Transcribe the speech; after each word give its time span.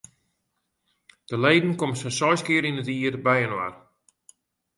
De 1.29 1.37
leden 1.43 1.73
komme 1.79 1.97
sa'n 1.99 2.15
seis 2.17 2.41
kear 2.45 2.67
yn 2.69 2.81
it 2.81 2.89
jier 2.95 3.15
byinoar. 3.25 3.73